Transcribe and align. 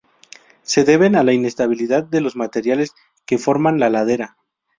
Se 0.63 0.83
deben 0.83 1.15
a 1.15 1.21
la 1.21 1.31
inestabilidad 1.31 2.03
de 2.03 2.21
los 2.21 2.35
materiales 2.35 2.95
que 3.27 3.37
forman 3.37 3.79
la 3.79 3.91
ladera. 3.91 4.35